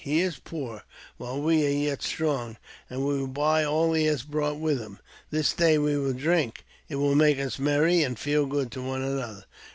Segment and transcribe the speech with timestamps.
[0.03, 0.83] He is poor,
[1.17, 2.57] while we are yet strong,
[2.89, 4.97] and we will buy all he has brought with him.
[5.29, 9.03] This day we will drink; it will make us merry, and feel good to one
[9.03, 9.45] another.